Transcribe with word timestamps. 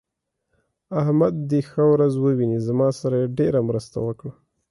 احمد 1.01 1.33
دې 1.49 1.61
ښه 1.69 1.83
ورځ 1.93 2.13
وويني؛ 2.17 2.59
زما 2.67 2.87
سره 2.99 3.15
يې 3.21 3.31
ډېره 3.37 3.59
مرسته 3.69 3.97
وکړه. 4.07 4.31